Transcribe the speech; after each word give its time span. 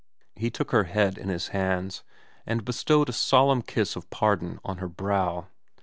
He 0.35 0.49
took 0.49 0.71
her 0.71 0.85
head 0.85 1.19
in 1.19 1.29
his 1.29 1.49
hands, 1.49 2.01
and 2.47 2.65
bestowed 2.65 3.09
a 3.09 3.13
solemn 3.13 3.61
kiss 3.61 3.95
of 3.95 4.09
pardon 4.09 4.59
on 4.65 4.79
her 4.79 4.89
brow. 4.89 5.49